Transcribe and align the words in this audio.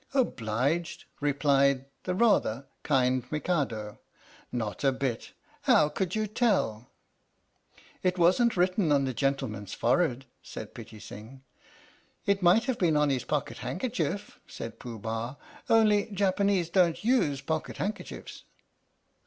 "Obliged?" 0.15 1.05
replied 1.19 1.85
the 2.05 2.15
(rather) 2.15 2.65
kind 2.81 3.23
Mikado," 3.31 3.99
not 4.51 4.83
a 4.83 4.91
bit. 4.91 5.33
How 5.65 5.89
could 5.89 6.15
you 6.15 6.25
tell?"" 6.25 6.89
It 8.01 8.17
wasn't 8.17 8.57
written 8.57 8.91
on 8.91 9.05
the 9.05 9.13
gentleman's 9.13 9.75
forehead," 9.75 10.25
said 10.41 10.73
Pitti 10.73 10.99
Sing." 10.99 11.43
It 12.25 12.41
might 12.41 12.63
have 12.65 12.79
been 12.79 12.97
on 12.97 13.11
his 13.11 13.25
pocket 13.25 13.59
handkerchief," 13.59 14.39
said 14.47 14.79
Pooh 14.79 14.97
Bah, 14.97 15.35
"only 15.69 16.09
Japanese 16.09 16.71
don't 16.71 17.03
use 17.03 17.41
pocket 17.41 17.77
handkerchiefs." 17.77 18.43